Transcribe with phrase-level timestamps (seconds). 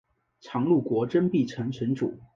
[0.39, 2.19] 常陆国真壁城城主。